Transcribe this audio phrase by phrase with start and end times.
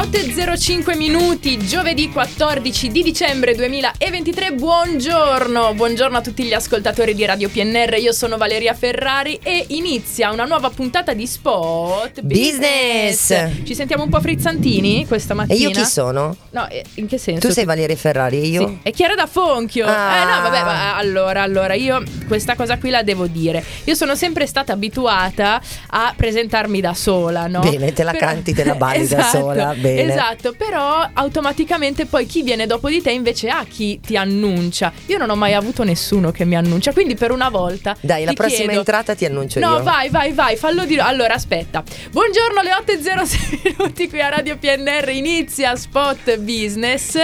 [0.00, 4.52] 8.05 minuti, giovedì 14 di dicembre 2023.
[4.52, 7.98] Buongiorno, buongiorno a tutti gli ascoltatori di Radio PNR.
[7.98, 13.62] Io sono Valeria Ferrari e inizia una nuova puntata di Spot Business.
[13.62, 15.58] Ci sentiamo un po' frizzantini questa mattina.
[15.58, 16.34] E io chi sono?
[16.52, 17.48] No, in che senso?
[17.48, 18.68] Tu sei Valeria Ferrari e io?
[18.68, 18.78] Sì.
[18.82, 19.84] E Chiara da Fonchio.
[19.86, 20.16] Ah.
[20.16, 23.62] Eh no, vabbè, ma allora, allora, io questa cosa qui la devo dire.
[23.84, 27.60] Io sono sempre stata abituata a presentarmi da sola, no?
[27.60, 29.88] Bene, te la Però- canti, te la balli da Esatto, sola, bene.
[29.98, 34.92] Esatto, però automaticamente poi chi viene dopo di te invece ha chi ti annuncia.
[35.06, 38.32] Io non ho mai avuto nessuno che mi annuncia, quindi per una volta Dai, la
[38.32, 39.82] prossima chiedo- entrata ti annuncio No, io.
[39.82, 41.00] vai, vai, vai, fallo dire.
[41.02, 41.82] Allora, aspetta.
[42.10, 47.16] Buongiorno, alle 8.06 minuti qui a Radio PNR inizia Spot Business.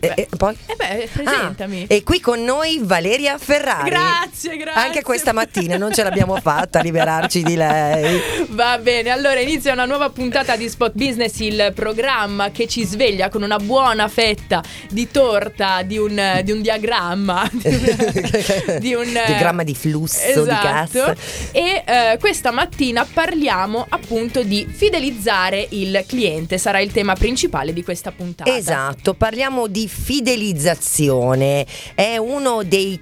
[0.00, 0.56] E, e poi?
[0.66, 1.82] E beh, presentami.
[1.82, 3.90] Ah, e qui con noi Valeria Ferrari.
[3.90, 4.80] Grazie, grazie.
[4.80, 8.20] Anche questa mattina non ce l'abbiamo fatta a liberarci di lei.
[8.48, 13.28] Va bene, allora inizia una nuova puntata di Spot Business, il programma che ci sveglia
[13.28, 19.10] con una buona fetta di torta, di un, di un diagramma, di un, di un,
[19.10, 20.94] Diagramma di flusso di gas.
[20.94, 21.20] Esatto.
[21.52, 27.82] E eh, questa mattina parliamo appunto di fidelizzare il cliente, sarà il tema principale di
[27.84, 28.54] questa puntata.
[28.54, 31.66] Esatto, parliamo di fidelizzazione.
[31.94, 32.98] È uno dei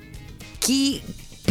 [0.58, 1.00] key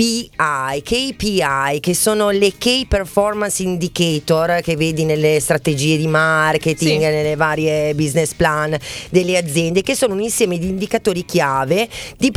[0.07, 7.05] KPI, KPI che sono le Key Performance Indicator che vedi nelle strategie di marketing, Sì.
[7.07, 8.77] nelle varie business plan
[9.09, 12.31] delle aziende, che sono un insieme di indicatori chiave di,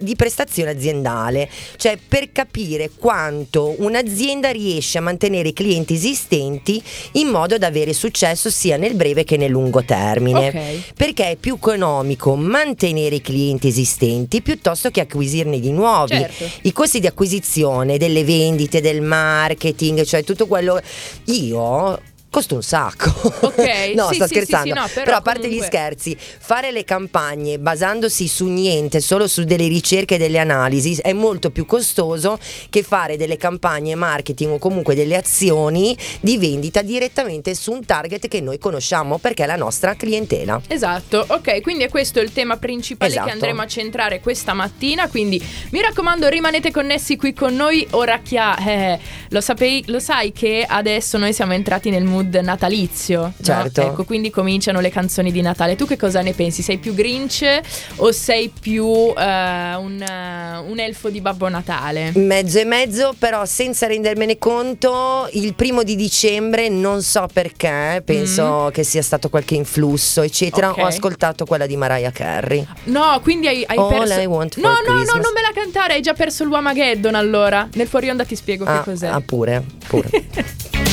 [0.00, 7.28] di prestazione aziendale, cioè per capire quanto un'azienda riesce a mantenere i clienti esistenti in
[7.28, 10.92] modo da avere successo sia nel breve che nel lungo termine Ok.
[10.96, 16.08] perché è più economico mantenere i clienti esistenti piuttosto che acquisirne di nuovi.
[16.18, 16.44] Certo.
[16.62, 20.80] I costi di acquisizione, delle vendite, del marketing, cioè tutto quello.
[21.26, 22.00] Io.
[22.30, 23.10] Costa un sacco.
[23.40, 24.68] Ok, no, sì, sto sì, scherzando.
[24.68, 29.26] sì, no, però a parte comunque- gli scherzi, fare le campagne basandosi su niente, solo
[29.26, 32.38] su delle ricerche e delle analisi, è molto più costoso
[32.70, 38.28] che fare delle campagne marketing o comunque delle azioni di vendita direttamente su un target
[38.28, 40.60] che noi conosciamo perché è la nostra clientela.
[40.68, 43.26] Esatto, ok, quindi è questo il tema principale Esatto.
[43.26, 48.20] che andremo a centrare questa mattina, quindi mi raccomando rimanete connessi qui con noi, ora
[48.22, 48.98] che eh,
[49.30, 53.32] lo, sapei, lo sai che adesso noi siamo entrati nel mood natalizio, no?
[53.42, 53.80] Certo.
[53.80, 56.62] Ecco, quindi cominciano le canzoni di Natale, tu che cosa ne pensi?
[56.62, 57.60] Sei più Grinch
[57.96, 58.86] o sei più
[59.16, 62.12] eh, un, eh, un elfo di Babbo Natale?
[62.14, 68.70] Mezzo e mezzo, però senza rendermene conto, il primo di dicembre non so perché, penso
[68.72, 70.68] che sia stato qualche influsso, eccetera.
[70.68, 70.70] Mm.
[70.72, 70.78] Ok.
[70.78, 72.66] Ho ascoltato quella di Mariah Carey.
[72.84, 74.20] No, quindi hai, hai All perso...
[74.20, 75.22] I want no, no, no, Christmas.
[75.22, 77.68] non me la cantare, hai già perso l'Uamageddon allora.
[77.74, 79.06] Nel fuori onda ti spiego Ah, che cos'è.
[79.06, 80.08] ah, pure, pure.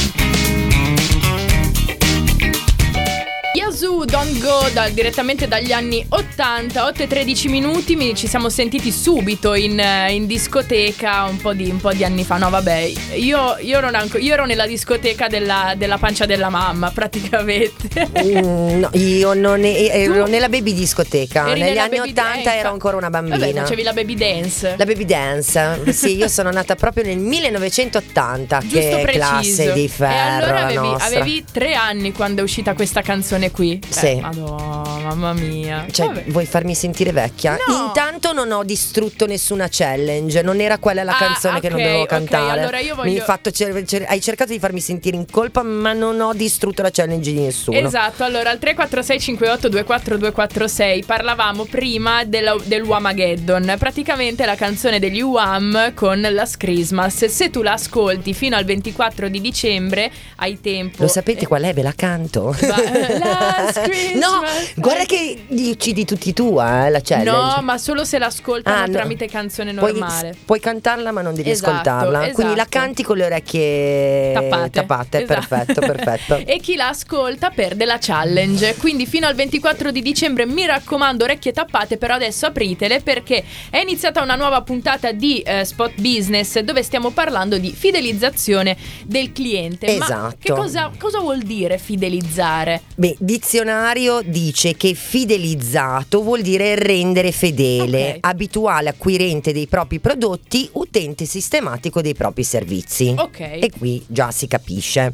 [3.80, 8.50] Yazoo Don't Go da- direttamente dagli anni 80, 8 e 13 minuti, mi- ci siamo
[8.50, 9.80] sentiti subito in,
[10.10, 13.94] in discoteca un po, di, un po' di anni fa, no vabbè, io, io, non
[13.94, 18.10] anco- io ero nella discoteca della, della pancia della mamma praticamente.
[18.20, 20.32] Mm, no, io non e- ero Tu?
[20.32, 21.48] nella baby discoteca.
[21.52, 22.56] Eri Negli anni baby 80 dance.
[22.58, 23.38] ero ancora una bambina.
[23.38, 24.74] Vabbè, facevi la baby dance.
[24.76, 29.20] La baby dance, sì, io sono nata proprio nel 1980, Giusto che preciso.
[29.28, 30.14] classe di ferro.
[30.16, 30.18] E
[30.50, 33.66] allora avevi, avevi tre anni quando è uscita questa canzone qui.
[33.90, 34.06] Sì.
[34.08, 35.86] Eh, Madonna, mamma mia.
[35.90, 36.24] Cioè, Vabbè.
[36.28, 37.58] vuoi farmi sentire vecchia?
[37.68, 37.86] No.
[37.88, 42.02] Intanto non ho distrutto nessuna challenge, non era quella la Ah, canzone che non dovevo
[42.02, 42.60] ok, cantare.
[42.62, 45.94] allora io Mi hai voglio- cer- cer- hai cercato di farmi sentire in colpa, ma
[45.94, 47.78] non ho distrutto la challenge di nessuno.
[47.78, 55.00] Esatto, allora al 346 58 24 246 parlavamo prima della, del Whamageddon, praticamente la canzone
[55.00, 57.26] degli Wham con Last Christmas.
[57.26, 61.02] Se tu la ascolti fino al 24 di dicembre hai tempo.
[61.04, 61.74] Lo sapete eh, qual è?
[61.74, 62.56] Ve la canto?
[62.60, 62.76] Va-
[63.64, 64.22] Last Christmas.
[64.24, 64.42] no,
[64.76, 67.30] guarda che li uccidi tutti tu, eh, la challenge.
[67.32, 68.92] No, ma solo se l'ascoltano Ah, no.
[68.92, 70.36] tramite canzone Puoi, normale.
[70.46, 72.20] puoi cantarla ma non devi Esatto, ascoltarla.
[72.32, 72.70] Quindi la esatto.
[72.80, 74.70] canti con le orecchie tappate.
[74.70, 75.24] tappate.
[75.24, 75.34] Esatto.
[75.48, 76.36] Perfetto, perfetto.
[76.46, 78.76] e chi la ascolta perde la challenge.
[78.78, 83.78] Quindi fino al 24 di dicembre mi raccomando orecchie tappate, però adesso apritele perché è
[83.80, 88.76] iniziata una nuova puntata di eh, Spot Business dove stiamo parlando di fidelizzazione
[89.06, 89.98] del cliente.
[89.98, 90.36] Ma Esatto.
[90.40, 92.82] che cosa, cosa vuol dire fidelizzare?
[92.96, 93.16] Beh,
[93.48, 98.18] dizionario dice che fidelizzato vuol dire rendere fedele, Ok.
[98.20, 103.16] abituale acquirente dei propri prodotti, utente sistematico dei propri servizi.
[103.18, 103.40] Ok.
[103.40, 105.14] E qui già si capisce.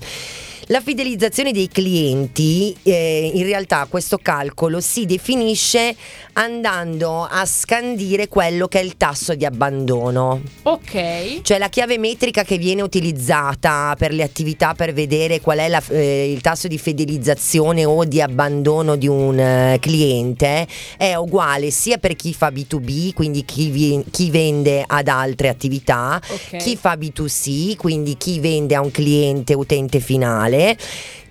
[0.68, 5.94] La fidelizzazione dei clienti, eh, in realtà questo calcolo si definisce
[6.34, 10.42] andando a scandire quello che è il tasso di abbandono.
[10.64, 11.42] Ok.
[11.42, 15.84] Cioè la chiave metrica che viene utilizzata per le attività per vedere qual è la,
[15.90, 20.66] eh, il tasso di fidelizzazione o di abbandono di un eh, cliente
[20.98, 26.22] è uguale sia per chi fa B2B, quindi chi, vi- chi vende ad altre attività,
[26.30, 26.56] Ok.
[26.64, 30.53] chi fa B2C, quindi chi vende a un cliente utente finale.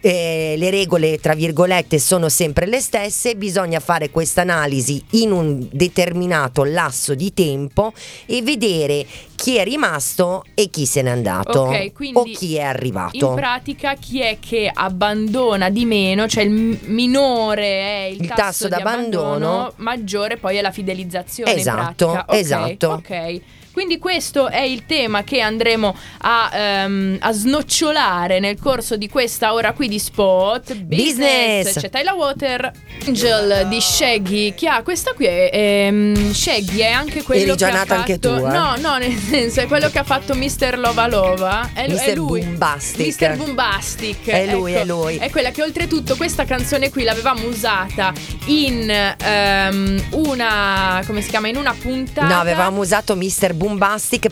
[0.05, 5.69] Eh, le regole, tra virgolette, sono sempre le stesse, bisogna fare questa analisi in un
[5.71, 7.93] determinato lasso di tempo
[8.27, 12.63] e vedere chi è rimasto e chi se n'è andato Ok, quindi o chi è
[12.63, 13.29] arrivato.
[13.29, 18.65] In pratica chi è che abbandona di meno, cioè il minore è il, Il tasso
[18.65, 21.55] di d'abbandono, maggiore poi è la fidelizzazione.
[21.55, 22.33] Esatto, pratica.
[22.33, 22.89] Ok, esatto.
[22.89, 23.41] Ok.
[23.73, 29.55] Quindi questo è il tema che andremo a, ehm, a snocciolare nel corso di questa
[29.55, 31.81] ora qui di spot Business.
[31.81, 32.71] C'è Tyler Water
[33.07, 37.69] Angel di Shaggy Chi ha questa qui è ehm, Shaggy è anche quello Eri già
[37.69, 38.51] che ha nata anche fatto tu, eh?
[38.51, 40.79] No, no, nel senso è quello che ha fatto Mr.
[40.79, 42.15] Lova Lova È, è Mr.
[42.15, 43.21] lui Boombastic.
[43.21, 43.37] Mr.
[43.37, 44.81] Boombastic È lui, ecco.
[44.81, 45.17] è lui.
[45.17, 48.13] È quella che oltretutto questa canzone qui l'avevamo usata
[48.47, 53.21] in ehm, una come si chiama in una puntata No, avevamo usato Mr.
[53.23, 53.62] Boombastic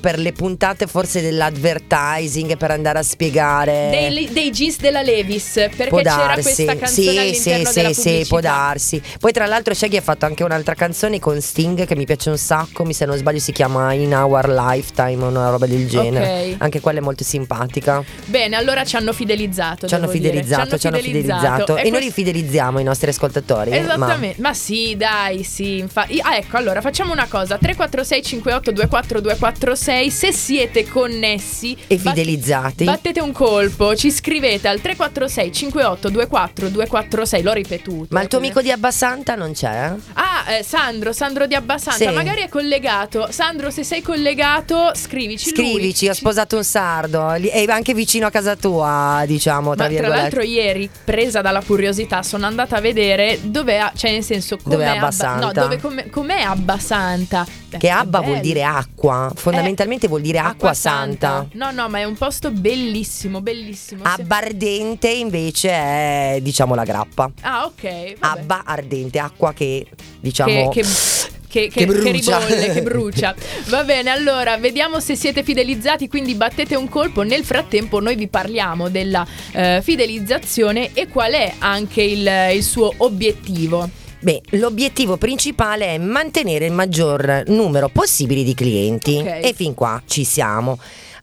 [0.00, 3.88] per le puntate forse dell'advertising per andare a spiegare.
[3.90, 7.88] dei, dei jeans della Levis perché Può c'era darsi, questa canzone sì, all'interno sì, della
[7.88, 9.02] sì, sì, pubblicità può darsi.
[9.20, 12.38] Poi tra l'altro Shaggy ha fatto anche un'altra canzone con Sting che mi piace un
[12.38, 16.50] sacco, mi se non sbaglio si chiama In Our Lifetime una roba del genere.
[16.52, 16.56] Ok.
[16.58, 18.02] Anche quella è molto simpatica.
[18.26, 19.86] Bene, allora ci hanno fidelizzato.
[19.86, 21.76] Ci hanno fidelizzato, ci hanno fidelizzato.
[21.76, 23.70] E, noi li fidelizziamo i nostri ascoltatori.
[23.70, 24.54] eh, ma- Esattamente, ma...
[24.54, 25.78] sì, dai, sì.
[25.78, 30.10] Infa- Ah, ecco, allora facciamo una cosa: 346 58 24 246.
[30.10, 32.84] Se siete connessi E bat- fidelizzati.
[32.84, 37.42] battete un colpo, ci scrivete al 346 58 24 246.
[37.42, 38.06] L'ho ripetuto.
[38.10, 39.92] Ma il tuo eh, amico di Abbasanta non c'è?
[40.14, 42.14] Ah, eh, Sandro, Sandro di Abbasanta, Sì.
[42.14, 43.28] magari è collegato.
[43.30, 45.54] Sandro, se sei collegato, scrivici.
[45.54, 45.70] lui.
[45.70, 49.94] Scrivici, ho Ci- sposato un sardo, è anche vicino a casa tua, diciamo, tra Ma
[49.94, 54.56] tra l'altro ieri, presa dalla curiosità, sono andata a vedere dove ha, cioè nel senso
[54.56, 55.46] com'è Dov'è Abba Abba- Santa?
[55.46, 57.46] No, dove com'è, com'è Abba Santa.
[57.70, 61.46] Beh, Che Abba vuol dire acqua, fondamentalmente vuol dire acqua, santa.
[61.52, 64.02] No, no, ma è un posto bellissimo, bellissimo.
[64.02, 67.30] Abba ardente invece è diciamo la grappa.
[67.42, 68.18] Ah, ok.
[68.18, 68.40] vabbè.
[68.40, 69.86] Abba ardente, acqua che
[70.18, 72.38] diciamo che, che, che, che brucia.
[72.38, 73.34] ribolle, che brucia.
[73.68, 77.22] Va bene, allora vediamo se siete fidelizzati, quindi battete un colpo.
[77.22, 82.92] Nel frattempo noi vi parliamo della eh, fidelizzazione e qual è anche il, il suo
[82.96, 83.88] obiettivo.
[84.22, 89.26] Beh, l'obiettivo principale è mantenere il maggior numero possibile di clienti Ok.
[89.46, 90.78] e fin qua ci siamo.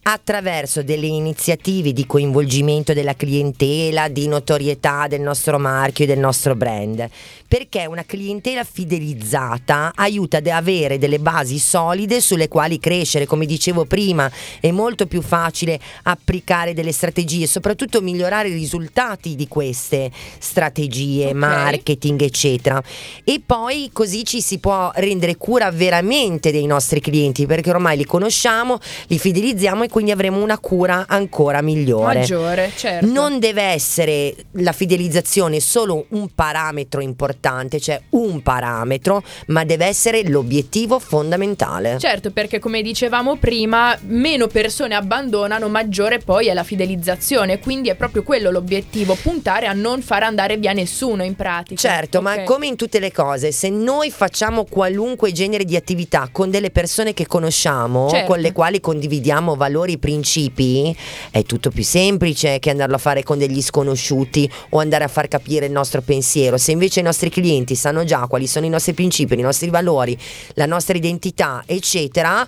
[0.09, 6.56] Attraverso delle iniziative di coinvolgimento della clientela, di notorietà del nostro marchio e del nostro
[6.56, 7.09] brand.
[7.45, 13.25] Perché una clientela fidelizzata aiuta ad avere delle basi solide sulle quali crescere.
[13.25, 14.31] Come dicevo prima,
[14.62, 21.33] è molto più facile applicare delle strategie, soprattutto migliorare i risultati di queste strategie, Ok.
[21.33, 22.81] marketing, eccetera.
[23.25, 28.06] E poi così ci si può rendere cura veramente dei nostri clienti, perché ormai li
[28.06, 32.20] conosciamo, li fidelizziamo e quindi avremo una cura ancora migliore.
[32.20, 33.08] Maggiore, certo.
[33.08, 40.22] Non deve essere la fidelizzazione solo un parametro importante, cioè un parametro, ma deve essere
[40.30, 41.98] l'obiettivo fondamentale.
[41.98, 47.58] Certo, perché come dicevamo prima, meno persone abbandonano, maggiore poi è la fidelizzazione.
[47.58, 51.82] Quindi è proprio quello l'obiettivo, puntare a non far andare via nessuno in pratica.
[51.82, 52.44] Certo, ma Ok.
[52.44, 57.16] come in tutte le cose, se noi facciamo qualunque genere di attività con delle persone
[57.16, 58.27] che conosciamo, Certo.
[58.27, 60.96] con le quali condividiamo valori e principi,
[61.31, 65.27] è tutto più semplice che andarlo a fare con degli sconosciuti o andare a far
[65.27, 66.57] capire il nostro pensiero.
[66.57, 70.17] Se invece i nostri clienti sanno già quali sono i nostri principi, i nostri valori,
[70.53, 72.48] la nostra identità, eccetera,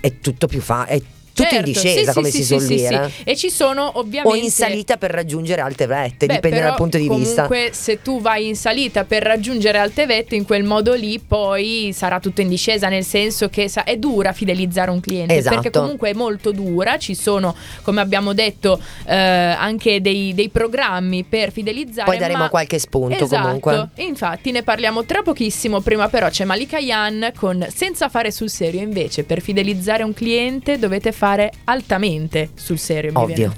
[0.00, 1.22] è tutto più facile.
[1.34, 3.10] Tutto Certo, in discesa, sì, come sì, si sì, suol dire.
[3.24, 6.76] E ci sono ovviamente O in salita per raggiungere alte vette, Beh, dipende però dal
[6.76, 7.46] punto di vista.
[7.48, 11.90] Comunque, se tu vai in salita per raggiungere alte vette, in quel modo lì poi
[11.92, 15.34] sarà tutto in discesa, nel senso che sa- è dura fidelizzare un cliente.
[15.34, 15.56] Esatto.
[15.60, 16.98] Perché comunque è molto dura.
[16.98, 22.08] Ci sono, come abbiamo detto, eh, anche dei, dei programmi per fidelizzare.
[22.08, 23.42] Poi daremo ma- qualche spunto Esatto.
[23.42, 23.88] comunque.
[23.96, 25.80] Infatti, ne parliamo tra pochissimo.
[25.80, 28.82] Prima, però, c'è Malika Yan con Senza fare sul serio.
[28.82, 31.22] Invece, per fidelizzare un cliente dovete fare
[31.64, 33.12] altamente sul serio.
[33.14, 33.54] Ovvio.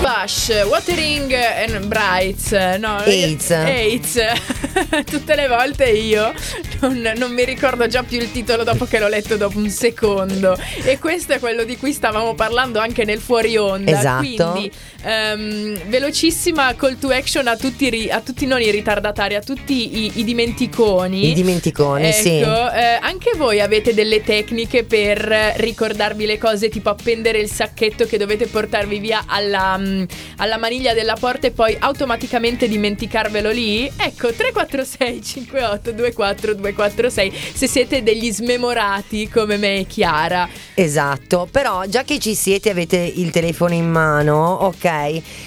[0.00, 2.98] Bush, Watering and Brights, no?
[2.98, 3.50] AIDS.
[3.50, 4.18] AIDS.
[5.04, 6.32] Tutte le volte io
[6.80, 10.56] non, non mi ricordo già più il titolo dopo che l'ho letto dopo un secondo.
[10.84, 13.90] E questo è quello di cui stavamo parlando anche nel fuori onda.
[13.90, 14.20] Esatto.
[14.20, 14.70] Quindi,
[15.02, 20.12] ehm, velocissima call to action a tutti, a tutti non i ritardatari, a tutti i,
[20.16, 21.30] i dimenticoni.
[21.30, 22.38] I dimenticoni, ecco, sì.
[22.38, 28.18] eh, anche voi avete delle tecniche per ricordarvi le cose, tipo appendere il sacchetto che
[28.18, 30.04] dovete portarvi via alla, mm,
[30.36, 33.86] alla maniglia della porta e poi automaticamente dimenticarvelo lì?
[33.86, 40.48] Ecco, 346 58 24 246 se siete degli smemorati come me e Chiara.
[40.74, 44.87] Esatto, però già che ci siete avete il telefono in mano, ok?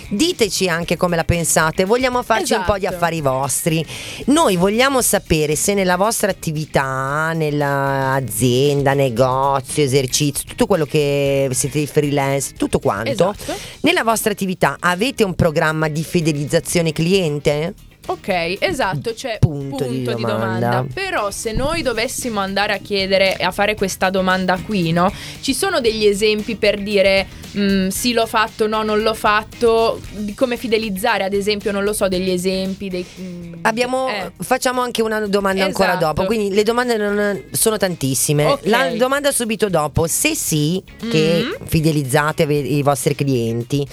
[0.10, 2.96] Diteci anche come la pensate, vogliamo farci un po' di Esatto.
[2.96, 3.86] affari vostri.
[4.26, 12.54] Noi vogliamo sapere se nella vostra attività, nell'azienda, negozio, esercizio, tutto quello che siete freelance,
[12.58, 13.56] tutto quanto, Esatto.
[13.82, 17.74] nella vostra attività avete un programma di fidelizzazione cliente?
[18.08, 20.46] Ok, esatto, c'è Punto punto, di di, domanda.
[20.70, 20.86] domanda.
[20.92, 25.12] Però se noi dovessimo andare a chiedere a fare questa domanda qui, no?
[25.40, 27.28] Ci sono degli esempi per dire
[27.58, 31.94] mm, sì l'ho fatto, no non l'ho fatto, di come fidelizzare ad esempio, non lo
[31.94, 32.90] so, degli esempi.
[32.90, 34.32] Dei, mm, Abbiamo, eh.
[34.40, 36.06] facciamo anche una domanda ancora Esatto.
[36.06, 38.46] dopo, quindi le domande non- sono tantissime.
[38.46, 38.66] Ok.
[38.66, 41.66] La domanda subito dopo, se sì, che Mhm.
[41.68, 43.86] fidelizzate i vostri clienti,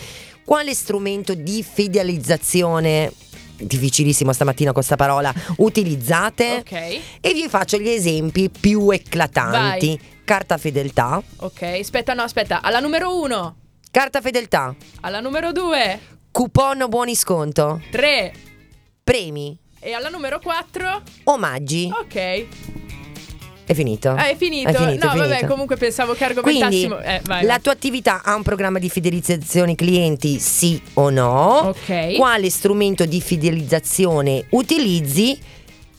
[0.44, 3.12] quale strumento di fidelizzazione,
[3.60, 6.58] difficilissimo stamattina questa parola, utilizzate?
[6.60, 6.72] Ok,
[7.20, 9.98] E vi faccio gli esempi più eclatanti.
[10.28, 13.56] Carta fedeltà, ok, aspetta, no, aspetta, alla numero uno,
[13.90, 15.98] carta fedeltà, alla numero due,
[16.30, 18.34] coupon buoni sconto, tre
[19.02, 21.90] premi, e alla numero quattro, omaggi.
[21.90, 22.46] ok.
[23.64, 24.10] È finito.
[24.10, 24.68] Ah, è finito.
[24.68, 25.46] È finito, no, è vabbè, finito.
[25.46, 26.98] comunque pensavo che Quindi argomentassimo.
[27.00, 27.60] Eh, vai, la vai.
[27.62, 31.68] tua attività ha un programma di fidelizzazione clienti, sì o no?
[31.68, 32.16] Ok.
[32.16, 35.38] Quale strumento di fidelizzazione utilizzi?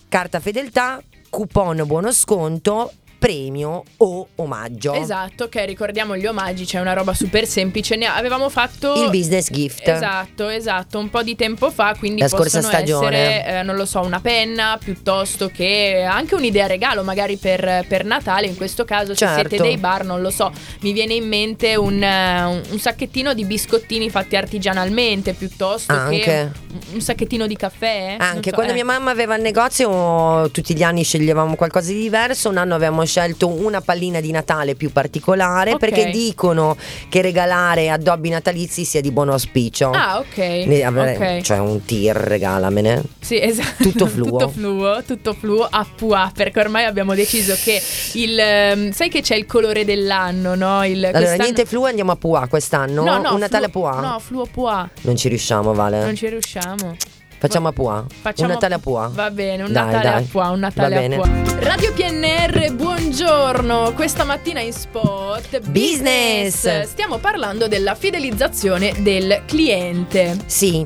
[0.08, 4.94] Carta fedeltà, coupon buono sconto, premio o omaggio.
[4.94, 7.98] Esatto, ok, ricordiamo gli omaggi, c'è una roba super semplice.
[7.98, 8.96] Ne avevamo fatto.
[9.04, 9.86] Il business gift.
[9.88, 13.18] Esatto, esatto, un po' di tempo fa, quindi La scorsa stagione.
[13.18, 18.06] essere, eh, non lo so, una penna piuttosto che anche un'idea regalo, magari per, per
[18.06, 18.48] Natale.
[18.48, 19.50] In questo caso, se Certo.
[19.50, 23.34] siete dei bar, non lo so, mi viene in mente un, eh, un- un sacchettino
[23.34, 26.20] di biscottini fatti artigianalmente piuttosto Anche.
[26.20, 28.16] che un, un sacchettino di caffè.
[28.18, 28.76] Non Anche so, quando eh.
[28.76, 32.48] mia mamma aveva il negozio, tutti gli anni sceglievamo qualcosa di diverso.
[32.50, 35.80] Un anno avevamo scelto una pallina di Natale più particolare Ok.
[35.80, 36.78] perché dicono
[37.10, 39.90] che regalare addobbi natalizi sia di buon auspicio.
[39.90, 40.38] Ah, ok.
[40.38, 41.42] Ne avrei- ok.
[41.42, 43.02] Cioè un tir, regalamene.
[43.20, 43.84] Sì, esatto.
[43.90, 44.30] Tutto fluo.
[44.30, 47.82] tutto fluo, tutto fluo a Pua, perché ormai abbiamo deciso che
[48.14, 50.86] il ehm, sai che c'è il colore dell'anno, no?
[50.86, 53.04] Il, Allora, quest'anno- niente fluo, andiamo a Pua quest'anno.
[53.04, 54.02] No, no, un Natale fluo- a Pua?
[54.02, 54.90] No, fluo Pua.
[55.02, 56.04] Non ci riusciamo, Vale.
[56.04, 56.96] Non ci riusciamo.
[57.40, 58.06] Facciamo a Pua.
[58.22, 59.10] Facciamo un Natale a Pua.
[59.14, 60.24] Va bene, un Dai, Natale dai.
[60.24, 61.16] a Pua, un Natale a.
[61.16, 61.30] Pua.
[61.60, 63.94] Radio PNR, buongiorno.
[63.94, 66.82] Questa mattina in spot Business.
[66.82, 70.38] Stiamo parlando della fidelizzazione del cliente.
[70.48, 70.86] Sì,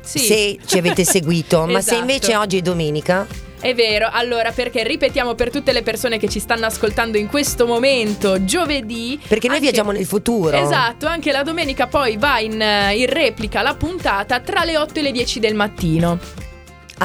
[0.00, 0.18] Sì.
[0.20, 1.60] se ci avete seguito.
[1.68, 2.00] Ma se Esatto.
[2.00, 3.26] invece oggi è domenica,
[3.64, 7.64] È vero, allora perché ripetiamo per tutte le persone che ci stanno ascoltando in questo
[7.64, 9.18] momento, giovedì.
[9.26, 10.54] perché noi anche- viaggiamo nel futuro.
[10.54, 14.98] Esatto, anche la domenica poi va in, eh, in replica la puntata tra le 8
[14.98, 16.18] e le 10 del mattino.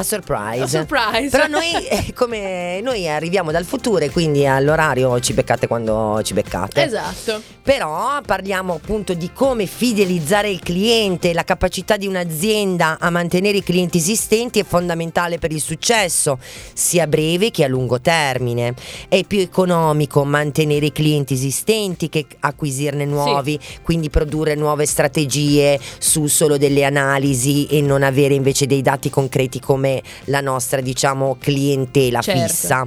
[0.00, 0.62] A surprise.
[0.62, 1.28] A surprise.
[1.28, 6.32] Però noi, eh, come noi arriviamo dal futuro e quindi all'orario ci beccate quando ci
[6.32, 6.82] beccate.
[6.82, 7.42] Esatto.
[7.62, 13.62] Però parliamo appunto di come fidelizzare il cliente, la capacità di un'azienda a mantenere i
[13.62, 16.38] clienti esistenti è fondamentale per il successo,
[16.72, 18.74] sia a breve che a lungo termine.
[19.06, 26.26] È più economico mantenere i clienti esistenti che acquisirne nuovi, quindi produrre nuove strategie su
[26.26, 29.89] solo delle analisi e non avere invece dei dati concreti come
[30.26, 32.40] la nostra, diciamo, clientela Certo.
[32.40, 32.86] fissa.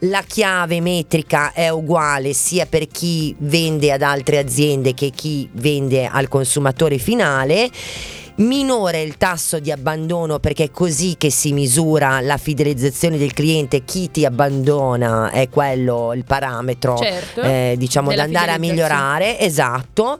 [0.00, 6.06] La chiave metrica è uguale sia per chi vende ad altre aziende che chi vende
[6.06, 7.70] al consumatore finale.
[8.36, 13.84] Minore il tasso di abbandono perché è così che si misura la fidelizzazione del cliente,
[13.84, 17.42] chi ti abbandona è quello il parametro Certo.
[17.42, 20.18] eh, diciamo da andare a migliorare, esatto.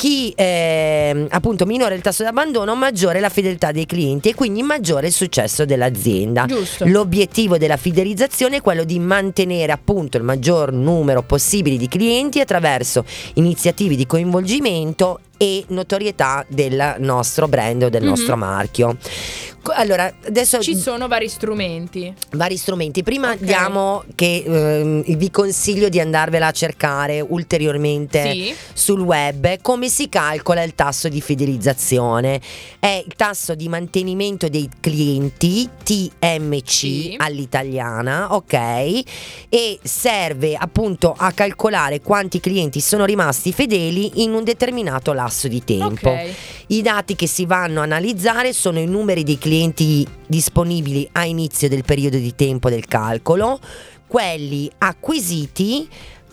[0.00, 4.62] Chi ehm, appunto minore il tasso di abbandono, maggiore la fedeltà dei clienti e quindi
[4.62, 6.46] maggiore il successo dell'azienda.
[6.46, 6.86] Giusto.
[6.86, 13.04] L'obiettivo della fidelizzazione è quello di mantenere appunto il maggior numero possibile di clienti attraverso
[13.34, 18.08] iniziative di coinvolgimento e notorietà del nostro brand o del Mhm.
[18.08, 18.96] nostro marchio.
[19.62, 22.12] Allora, adesso Ci sono vari strumenti.
[22.32, 23.02] vari strumenti.
[23.02, 23.38] Prima Ok.
[23.40, 28.54] diamo che ehm, vi consiglio di andarvela a cercare ulteriormente Sì.
[28.72, 32.40] sul web come si calcola il tasso di fidelizzazione.
[32.78, 37.14] È il tasso di mantenimento dei clienti TMC Sì.
[37.18, 39.02] all'italiana, ok?
[39.48, 45.62] E serve appunto a calcolare quanti clienti sono rimasti fedeli in un determinato lasso di
[45.62, 46.10] tempo.
[46.10, 46.28] Ok.
[46.70, 51.68] I dati che si vanno a analizzare sono i numeri dei clienti disponibili a inizio
[51.68, 53.58] del periodo di tempo del calcolo,
[54.06, 55.88] quelli acquisiti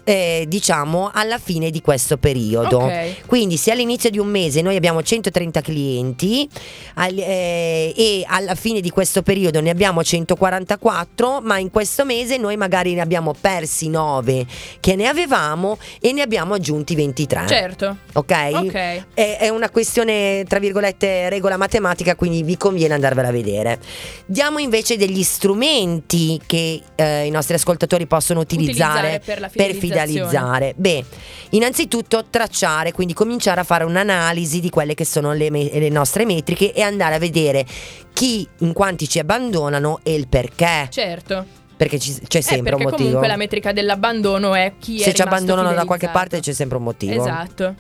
[0.08, 2.84] eh, diciamo alla fine di questo periodo.
[2.86, 3.26] Ok.
[3.26, 6.48] Quindi se all'inizio di un mese noi abbiamo 130 clienti
[6.94, 12.38] al- eh, e alla fine di questo periodo ne abbiamo 144, ma in questo mese
[12.38, 14.46] noi magari ne abbiamo persi 9
[14.80, 17.46] che ne avevamo e ne abbiamo aggiunti 23.
[17.46, 17.98] Certo.
[18.14, 18.32] Ok?
[18.54, 18.74] Ok.
[19.14, 23.78] È, è una questione, tra virgolette, regola matematica, quindi vi conviene andarvela a vedere.
[24.26, 29.76] Diamo invece degli strumenti che eh, i nostri ascoltatori possono utilizzare, Utilizzare per la per
[30.06, 30.74] fidelizzare.
[30.76, 31.04] Beh,
[31.52, 36.26] innanzitutto tracciare, quindi cominciare a fare un'analisi di quelle che sono le, me- le nostre
[36.26, 37.66] metriche e andare a vedere
[38.14, 40.88] chi, in quanti ci abbandonano e il perché.
[40.90, 41.46] Certo.
[41.78, 43.04] Perché ci- c'è Eh, sempre un perché motivo.
[43.04, 46.78] comunque la metrica dell'abbandono è chi è Se ci abbandonano da qualche parte c'è sempre
[46.78, 47.22] un motivo.
[47.22, 47.76] Esatto.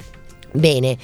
[0.51, 0.97] Bene.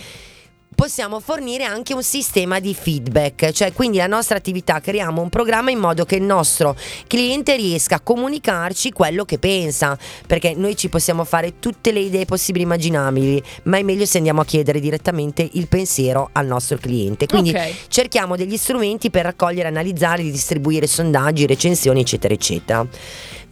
[0.75, 5.72] Possiamo fornire anche un sistema di feedback, cioè quindi la nostra attività creiamo un programma
[5.72, 6.75] in modo che il nostro
[7.08, 12.25] cliente riesca a comunicarci quello che pensa, perché noi ci possiamo fare tutte le idee
[12.25, 16.77] possibili e immaginabili, ma è meglio se andiamo a chiedere direttamente il pensiero al nostro
[16.77, 17.27] cliente.
[17.27, 17.88] Quindi Ok.
[17.88, 22.86] cerchiamo degli strumenti per raccogliere, analizzare, distribuire sondaggi, recensioni, eccetera, eccetera.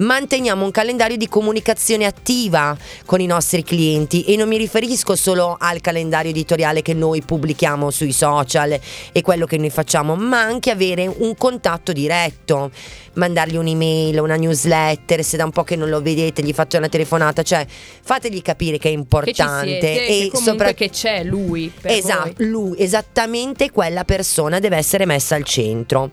[0.01, 5.55] Manteniamo un calendario di comunicazione attiva con i nostri clienti e non mi riferisco solo
[5.59, 8.79] al calendario editoriale che noi pubblichiamo sui social
[9.11, 12.71] e quello che noi facciamo, ma anche avere un contatto diretto,
[13.13, 16.89] mandargli un'email, una newsletter, se da un po' che non lo vedete gli fate una
[16.89, 17.63] telefonata, cioè
[18.01, 22.33] fategli capire che è Che importante siete, che e comunque soprattutto che c'è lui Esatto,
[22.37, 22.47] voi.
[22.47, 26.09] lui, esattamente quella persona deve essere messa al centro.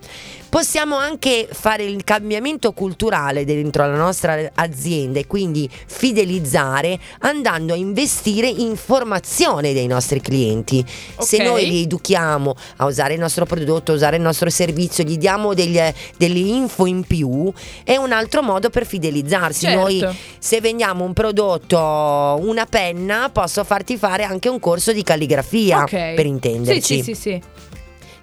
[0.51, 7.77] Possiamo anche fare il cambiamento culturale dentro la nostra azienda e quindi fidelizzare andando a
[7.77, 10.83] investire in formazione dei nostri clienti.
[11.19, 11.43] Se Ok.
[11.45, 15.53] noi li educhiamo a usare il nostro prodotto, a usare il nostro servizio, gli diamo
[15.53, 15.79] degli-
[16.17, 17.53] delle info in più,
[17.85, 19.67] è un altro modo per fidelizzarsi.
[19.67, 19.79] Certo.
[19.81, 20.03] Noi
[20.39, 26.15] se vendiamo un prodotto, una penna, posso farti fare anche un corso di calligrafia, Ok.
[26.15, 26.81] per intenderci.
[26.81, 27.43] Sì, sì, sì, sì.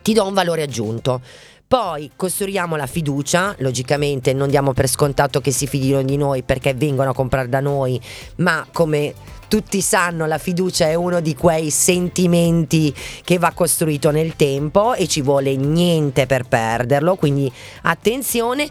[0.02, 1.22] Ti do un valore aggiunto.
[1.76, 6.74] Poi costruiamo la fiducia, logicamente non diamo per scontato che si fidino di noi perché
[6.74, 8.00] vengono a comprare da noi,
[8.38, 9.14] ma come
[9.48, 15.08] tutti sanno la fiducia è uno di quei sentimenti che va costruito nel tempo e
[15.08, 17.52] ci vuole niente per perderlo, quindi
[17.84, 18.68] attenzione.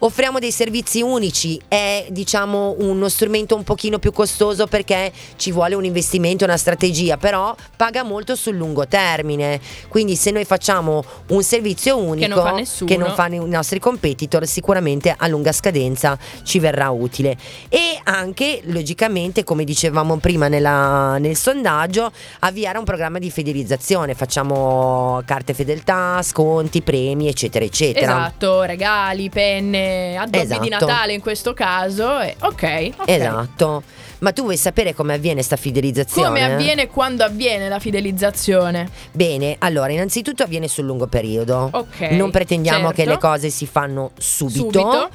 [0.00, 5.74] Offriamo dei servizi unici, è diciamo uno strumento un pochino più costoso perché ci vuole
[5.74, 9.58] un investimento, una strategia, però paga molto sul lungo termine.
[9.88, 12.90] Quindi se noi facciamo un servizio unico non fa nessuno.
[12.90, 17.36] che non fanno i nostri competitor, sicuramente a lunga scadenza ci verrà utile.
[17.70, 24.14] E anche logicamente, come dicevamo prima nella- nel sondaggio, avviare un programma di fidelizzazione.
[24.14, 28.12] Facciamo carte fedeltà, sconti, premi, eccetera, eccetera.
[28.26, 30.60] Esatto, regali, penne, addobbi Esatto.
[30.62, 32.20] di Natale in questo caso.
[32.20, 33.08] e- ok, ok.
[33.08, 33.82] Esatto.
[34.18, 36.28] Ma tu vuoi sapere come avviene sta fidelizzazione?
[36.28, 38.88] Come avviene quando avviene la fidelizzazione?
[39.12, 41.68] Bene, allora, innanzitutto avviene sul lungo periodo.
[41.70, 43.10] Ok, Non pretendiamo che certo.
[43.10, 44.58] le cose si fanno subito.
[44.80, 45.08] Subito.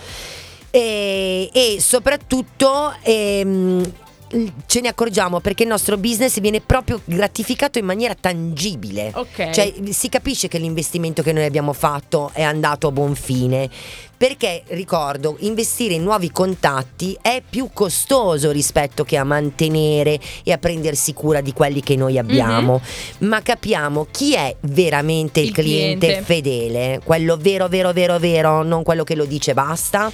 [0.70, 3.92] E, e soprattutto ehm,
[4.66, 9.12] ce ne accorgiamo perché il nostro business viene proprio gratificato in maniera tangibile.
[9.14, 9.50] Ok.
[9.52, 13.70] Cioè si capisce che l'investimento che noi abbiamo fatto è andato a buon fine.
[14.22, 20.60] Perché ricordo, investire in nuovi contatti è più costoso rispetto che a mantenere e a
[20.60, 22.80] prendersi cura di quelli che noi abbiamo.
[23.20, 26.24] Ma capiamo chi è veramente il, Il cliente, cliente.
[26.24, 30.12] fedele, quello vero, vero, vero, vero, non quello che lo dice basta,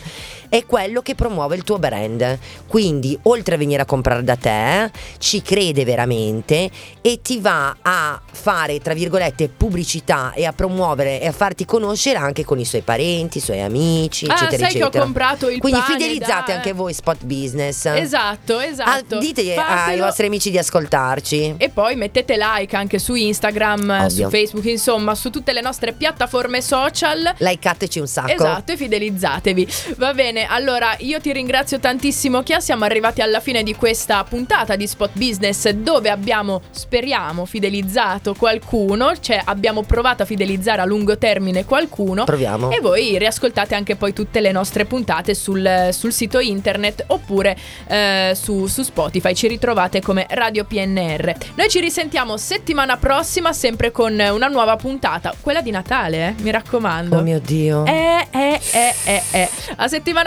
[0.49, 2.38] è quello che promuove il tuo brand.
[2.67, 6.69] Quindi, oltre a venire a comprare da te, ci crede veramente
[7.01, 12.17] e ti va a fare, tra virgolette, pubblicità e a promuovere e a farti conoscere
[12.17, 15.03] anche con i suoi parenti, i suoi amici, Ah, eccetera, sai che ho eccetera.
[15.03, 17.86] comprato il Quindi pane fidelizzate da- anche voi spot business.
[17.86, 19.17] Esatto, Ah, esatto.
[19.19, 20.05] dite ai Fatelo.
[20.05, 21.55] vostri amici di ascoltarci.
[21.57, 24.10] E poi mettete like anche su Instagram, Ovvio.
[24.25, 27.33] su Facebook, insomma, su tutte le nostre piattaforme social.
[27.38, 28.31] Likeateci un sacco.
[28.31, 29.67] Esatto, e fidelizzatevi.
[29.97, 34.76] Va bene, allora io ti ringrazio tantissimo Chia, siamo arrivati alla fine di questa puntata
[34.76, 41.17] di Spot Business dove abbiamo, speriamo, fidelizzato qualcuno, cioè abbiamo provato a fidelizzare a lungo
[41.17, 42.23] termine qualcuno.
[42.23, 42.71] Proviamo.
[42.71, 48.34] E voi riascoltate anche poi tutte le nostre puntate sul, sul sito internet oppure eh,
[48.36, 49.34] su, su Spotify.
[49.34, 51.36] Ci ritrovate come Radio PNR.
[51.56, 56.52] Noi ci risentiamo settimana prossima, sempre con una nuova puntata, quella di Natale, eh, mi
[56.52, 57.17] raccomando.
[57.17, 57.86] Oh mio Dio.
[57.86, 59.50] Eh, eh, eh, eh, eh.
[59.78, 60.26] A settimana